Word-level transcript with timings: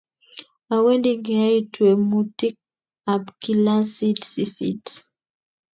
Awendi 0.75 1.11
kiyai 1.23 1.59
twemutik 1.73 2.55
ab 3.13 3.23
kilasit 3.41 4.19
sisit 4.31 4.85